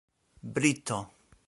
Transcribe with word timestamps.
brito 0.55 0.99